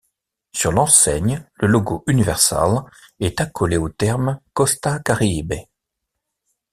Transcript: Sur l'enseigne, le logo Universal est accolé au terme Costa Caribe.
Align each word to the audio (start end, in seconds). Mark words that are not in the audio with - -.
Sur 0.51 0.71
l'enseigne, 0.71 1.45
le 1.57 1.67
logo 1.67 2.03
Universal 2.07 2.81
est 3.19 3.39
accolé 3.39 3.77
au 3.77 3.87
terme 3.87 4.39
Costa 4.53 4.97
Caribe. 4.97 5.53